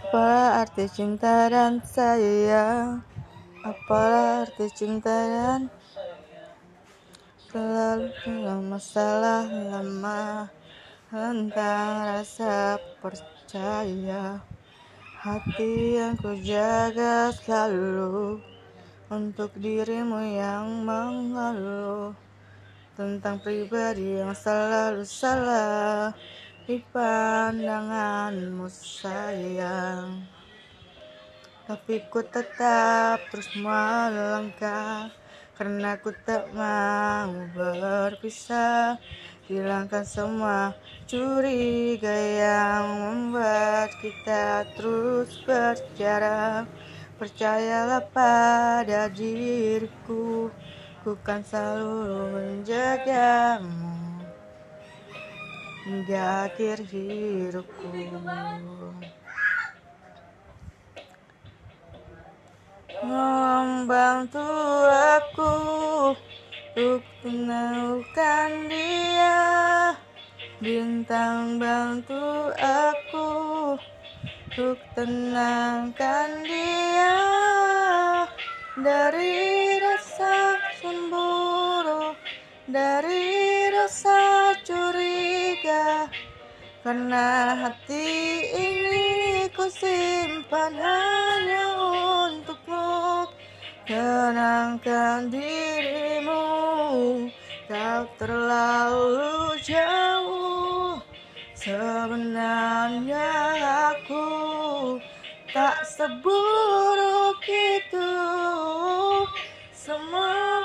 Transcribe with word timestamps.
Apa 0.00 0.64
arti 0.64 0.88
cinta 0.88 1.52
dan 1.52 1.84
sayang? 1.84 3.04
Apa 3.60 4.00
arti 4.48 4.72
cinta 4.72 5.12
dan 5.12 5.68
Selalu 7.52 8.64
masalah 8.64 9.44
lama 9.44 10.48
Tentang 11.12 12.16
rasa 12.16 12.80
percaya. 13.04 14.40
Hati 15.20 16.00
yang 16.00 16.16
ku 16.16 16.32
jaga 16.40 17.28
selalu 17.36 18.40
Untuk 19.12 19.52
dirimu 19.60 20.16
yang 20.16 20.80
mengeluh. 20.80 22.16
Tentang 22.96 23.36
pribadi 23.44 24.16
yang 24.16 24.32
selalu 24.32 25.04
salah 25.04 26.16
di 26.70 26.78
pandanganmu 26.94 28.70
sayang 28.70 30.22
Tapi 31.66 32.06
ku 32.06 32.22
tetap 32.22 33.26
terus 33.34 33.50
melangkah 33.58 35.10
Karena 35.58 35.98
ku 35.98 36.14
tak 36.22 36.46
mau 36.54 37.34
berpisah. 37.58 39.02
Hilangkan 39.50 40.06
semua 40.06 40.78
curiga 41.10 42.14
yang 42.14 42.86
membuat 42.86 43.90
kita 43.98 44.62
terus 44.78 45.42
berjarak 45.42 46.70
Percayalah 47.18 48.06
pada 48.14 49.10
diriku 49.10 50.54
Ku 51.02 51.18
kan 51.26 51.42
selalu 51.42 52.30
menjagamu 52.30 54.09
hingga 55.90 56.46
akhir 56.46 56.86
hidupku. 56.86 57.90
Membantu 63.02 64.46
aku 64.86 65.54
untuk 66.14 67.02
menemukan 67.26 68.70
dia. 68.70 69.38
Bintang 70.62 71.58
bantu 71.58 72.54
aku 72.62 73.30
untuk 73.74 74.78
tenangkan 74.94 76.30
dia. 76.46 77.18
Dari 78.78 79.49
Karena 86.80 87.60
hati 87.60 88.08
ini 88.56 89.44
ku 89.52 89.68
simpan 89.68 90.72
hanya 90.80 91.76
untukmu. 91.76 93.28
Tenangkan 93.84 95.28
dirimu 95.28 96.44
Kau 97.68 98.02
terlalu 98.16 99.60
jauh. 99.60 100.96
Sebenarnya 101.52 103.28
aku 103.92 104.26
tak 105.52 105.84
seburuk 105.84 107.44
itu. 107.44 108.12
Semua 109.76 110.64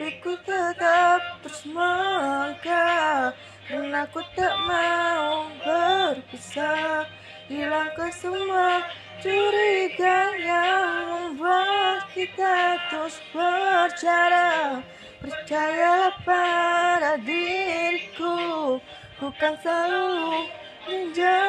Tetapi 0.00 0.16
ku 0.24 0.32
tetap 0.48 1.44
terus 1.44 1.60
melangkah 1.68 3.36
Karena 3.68 4.08
ku 4.08 4.24
tak 4.32 4.56
mau 4.64 5.52
berpisah. 5.60 7.04
Hilangkan 7.44 8.08
semua 8.08 8.80
curiga 9.20 10.32
yang 10.40 10.88
membuat 11.04 12.08
kita 12.16 12.80
terus 12.88 13.20
berjarak 13.28 14.88
Percaya 15.20 16.16
pada 16.24 17.20
diriku 17.20 18.80
Ku 19.20 19.28
kan 19.36 19.52
selalu 19.60 20.48
menjagamu 20.88 21.39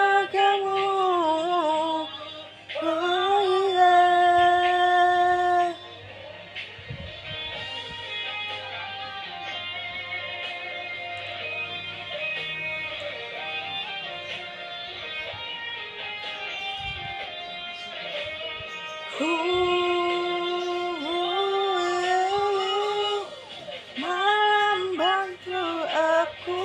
Malam 23.99 24.95
bantu 24.95 25.67
aku 25.91 26.63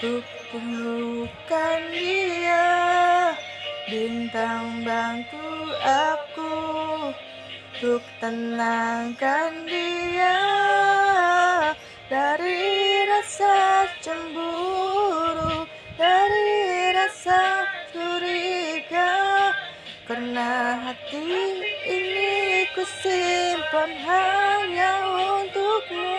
Untuk 0.00 0.24
temukan 0.48 1.80
dia. 1.92 2.72
Bintang 3.92 4.80
bantu 4.88 5.68
aku 5.84 6.56
Untuk 7.76 8.00
tenangkan 8.24 9.68
dia. 9.68 10.40
Dari 12.08 13.04
rasa 13.04 13.84
cemburu 14.00 14.77
hati 20.88 21.20
ini 21.84 22.64
ku 22.72 22.80
simpan 22.80 23.92
hanya 24.08 24.92
untukmu. 25.20 26.16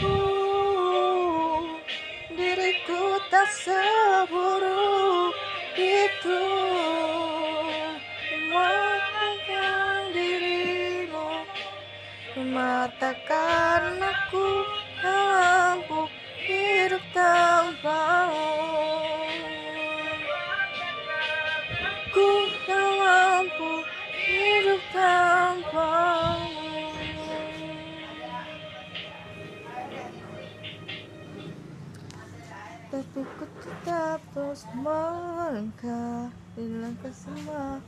Uh, 0.00 1.60
Diriku 2.32 3.20
tak 3.28 3.52
seburuk 3.52 5.36
itu 5.76 6.47
Mata 12.58 13.14
karena 13.22 14.10
ku 14.34 14.66
tak 14.98 15.14
mampu 15.14 16.10
hidup 16.42 17.04
tanpamu 17.14 18.50
Ku 22.10 22.28
tak 22.66 22.88
mampu 22.98 23.70
hidup 24.10 24.82
tanpamu 24.90 26.66
Tapi 32.90 33.20
ku 33.22 33.44
tetap 33.62 34.18
terus 34.34 34.66
melangkah 34.74 36.34
Hilangkan 36.58 37.14
semua 37.14 37.78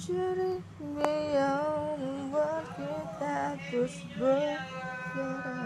curiga 0.00 1.12
yang 1.36 2.00
membuat 2.00 2.64
kita 2.72 3.52
terus 3.68 4.00
berjarak 4.16 5.50